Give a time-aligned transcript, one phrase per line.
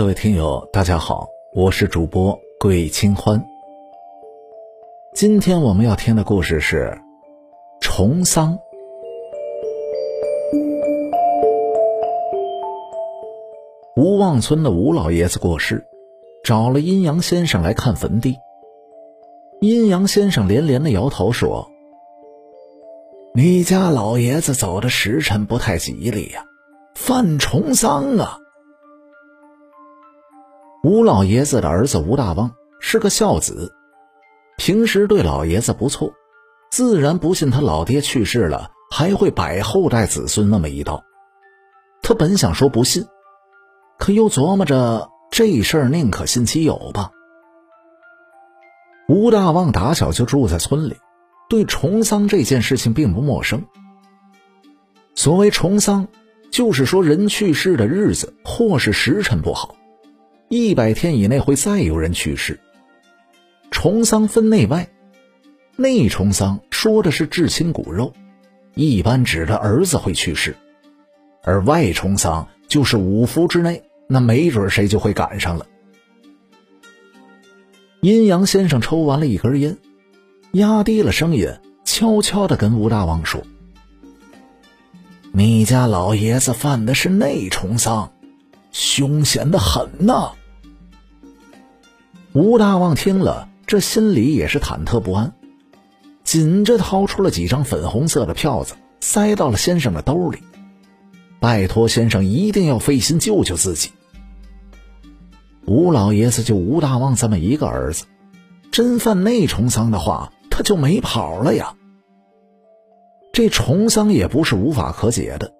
[0.00, 3.44] 各位听友，大家好，我是主播桂清欢。
[5.14, 6.98] 今天我们要听的故事是
[7.82, 8.58] 重丧。
[13.94, 15.84] 吴旺村的吴老爷子过世，
[16.42, 18.38] 找了阴阳先生来看坟地。
[19.60, 21.70] 阴阳先生连连的摇头说
[23.36, 26.46] ：“你家老爷子走的时辰不太吉利呀，
[26.94, 28.38] 犯重丧啊。”
[30.82, 33.70] 吴老爷子的儿子吴大旺是个孝子，
[34.56, 36.10] 平时对老爷子不错，
[36.70, 41.04] 自然不信他老爹去世了还会摆后代子孙那么一道。
[42.00, 43.06] 他本想说不信，
[43.98, 47.10] 可又琢磨着这事儿宁可信其有吧。
[49.06, 50.96] 吴大旺打小就住在村里，
[51.50, 53.62] 对重丧这件事情并不陌生。
[55.14, 56.08] 所谓重丧，
[56.50, 59.76] 就是说人去世的日子或是时辰不好。
[60.52, 62.58] 一百天以内会再有人去世。
[63.70, 64.90] 重丧分内外，
[65.76, 68.12] 内重丧说的是至亲骨肉，
[68.74, 70.52] 一般指的儿子会去世；
[71.44, 75.64] 而外重丧就是五福之内，那没准谁就会赶上了。
[78.00, 79.78] 阴阳先生抽完了一根烟，
[80.50, 81.48] 压低了声音，
[81.84, 83.40] 悄悄的跟吴大旺说
[85.30, 88.12] ：“你家老爷子犯的是内重丧，
[88.72, 90.32] 凶险的很呐。”
[92.32, 95.32] 吴大旺听了，这心里也是忐忑不安，
[96.22, 100.38] 紧着掏出了几张粉红色的票子，塞到了先生的兜里，
[101.40, 103.90] 拜托先生一定要费心救救自己。
[105.66, 108.04] 吴老爷子就吴大旺这么一个儿子，
[108.70, 111.74] 真犯内重丧的话，他就没跑了呀。
[113.32, 115.52] 这重丧也不是无法可解的，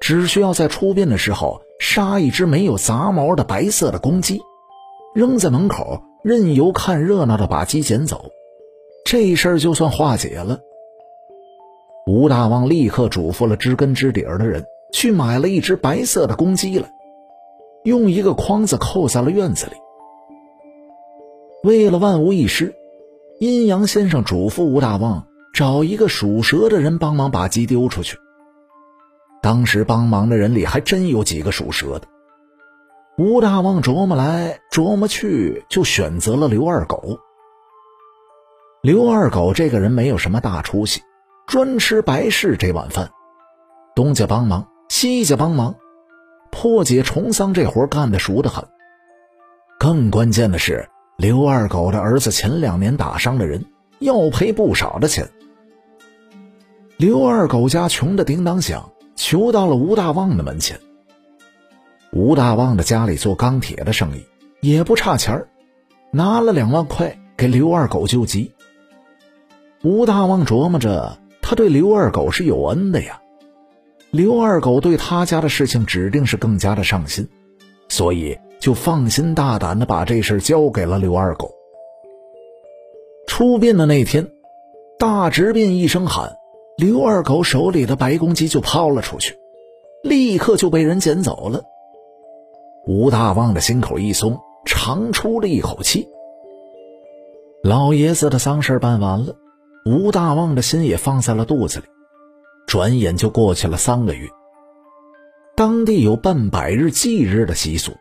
[0.00, 4.40] 只需要在出殡的时候杀一只没有杂毛的白色的公鸡。
[5.18, 8.26] 扔在门口，任由看热闹的把鸡捡走，
[9.04, 10.60] 这事儿就算化解了。
[12.06, 16.88] 吴大旺立刻嘱咐了知根知底儿的人，去买了一只白色的公鸡来，
[17.82, 19.72] 用一个筐子扣在了院子里。
[21.64, 22.72] 为了万无一失，
[23.40, 28.16] 阴阳先生嘱咐吴大旺找一个属蛇的人帮忙把鸡丢出去。
[29.42, 32.06] 当时帮忙的人里还真有几个属蛇的。
[33.18, 37.18] 吴大旺琢磨来琢磨去，就选择了刘二狗。
[38.80, 41.02] 刘二狗这个人没有什么大出息，
[41.44, 43.10] 专吃白事这碗饭，
[43.96, 45.74] 东家帮忙，西家帮忙，
[46.52, 48.64] 破解重丧这活干得熟得很。
[49.80, 53.64] 更关键的是，刘二狗的儿子前两年打伤了人，
[53.98, 55.28] 要赔不少的钱。
[56.96, 60.78] 刘二狗家穷的叮当响，求到了吴大旺的门前。
[62.12, 64.24] 吴大旺的家里做钢铁的生意，
[64.60, 65.48] 也不差钱儿，
[66.10, 68.52] 拿了两万块给刘二狗救急。
[69.84, 73.20] 吴大旺琢磨着，他对刘二狗是有恩的呀，
[74.10, 77.28] 刘二狗对他家的事情指定是更加的上心，
[77.88, 81.54] 所以就放心大胆的把这事交给了刘二狗。
[83.26, 84.26] 出殡的那天，
[84.98, 86.36] 大直殡一声喊，
[86.78, 89.38] 刘二狗手里的白公鸡就抛了出去，
[90.02, 91.62] 立刻就被人捡走了。
[92.88, 96.08] 吴大旺的心口一松，长出了一口气。
[97.62, 99.34] 老爷子的丧事办完了，
[99.84, 101.84] 吴大旺的心也放在了肚子里。
[102.66, 104.26] 转眼就过去了三个月。
[105.54, 107.92] 当地有办百日祭日的习俗。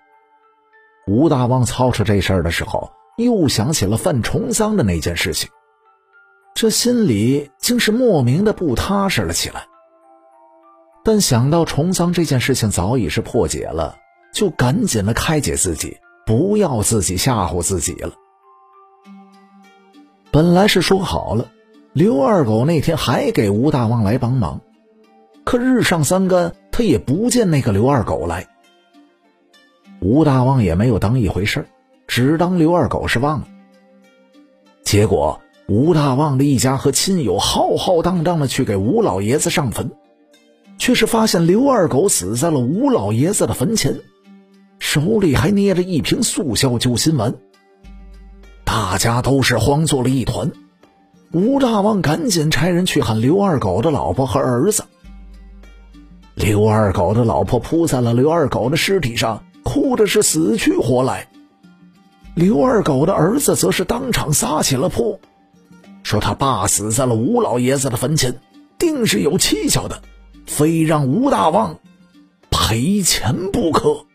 [1.06, 5.50] 吴大旺操持这事儿的时候，又想起了犯重丧的那件事情，
[6.56, 9.66] 这心里竟是莫名的不踏实了起来。
[11.04, 13.98] 但想到重丧这件事情早已是破解了。
[14.38, 18.14] 就赶紧的开解自己，不要自己吓唬自己了。
[20.32, 21.48] 本来是说好了，
[21.92, 24.62] 刘二狗那天还给吴大旺来帮忙，
[25.44, 28.48] 可日上三竿，他也不见那个刘二狗来。
[30.02, 31.68] 吴大旺也没有当一回事
[32.06, 33.48] 只当刘二狗是忘了。
[34.84, 39.90] 结果，吴大旺的一家和亲友浩浩荡荡的去给吴老爷子上坟，
[40.78, 44.00] 却是发现刘二狗死在了吴老爷子的坟前。
[44.88, 47.36] 手里还捏着一瓶速效救心丸，
[48.64, 50.50] 大家都是慌作了一团。
[51.34, 54.86] 吴大旺赶紧差人去喊刘二狗的老婆和儿子。
[56.36, 61.28] 刘二狗的老婆扑在了刘二狗的尸体上，哭的是死去活来。
[62.34, 65.20] 刘二狗的儿子则是当场撒起了泼，
[66.02, 68.40] 说他爸死在了吴老爷子的坟前，
[68.80, 70.02] 定是有蹊跷的，
[70.46, 71.78] 非让吴大旺
[72.50, 74.07] 赔钱不可。